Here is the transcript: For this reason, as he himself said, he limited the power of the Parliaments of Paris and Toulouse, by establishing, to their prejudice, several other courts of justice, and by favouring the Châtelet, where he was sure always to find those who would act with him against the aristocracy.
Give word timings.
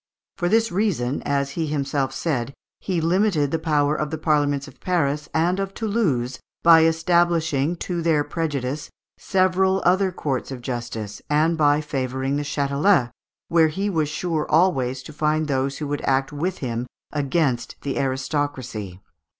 For 0.35 0.49
this 0.49 0.71
reason, 0.71 1.21
as 1.27 1.51
he 1.51 1.67
himself 1.67 2.11
said, 2.11 2.55
he 2.79 2.99
limited 2.99 3.51
the 3.51 3.59
power 3.59 3.93
of 3.95 4.09
the 4.09 4.17
Parliaments 4.17 4.67
of 4.67 4.79
Paris 4.79 5.29
and 5.31 5.59
Toulouse, 5.75 6.39
by 6.63 6.85
establishing, 6.85 7.75
to 7.75 8.01
their 8.01 8.23
prejudice, 8.23 8.89
several 9.19 9.79
other 9.85 10.11
courts 10.11 10.49
of 10.49 10.63
justice, 10.63 11.21
and 11.29 11.55
by 11.55 11.81
favouring 11.81 12.35
the 12.37 12.41
Châtelet, 12.41 13.11
where 13.47 13.67
he 13.67 13.91
was 13.91 14.09
sure 14.09 14.49
always 14.49 15.03
to 15.03 15.13
find 15.13 15.47
those 15.47 15.77
who 15.77 15.85
would 15.85 16.01
act 16.01 16.33
with 16.33 16.57
him 16.65 16.87
against 17.11 17.75
the 17.83 17.99
aristocracy. 17.99 18.99